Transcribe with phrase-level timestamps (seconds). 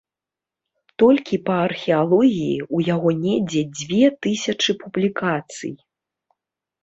[1.01, 5.73] Толькі па археалогіі у яго недзе дзве тысячы публікацый.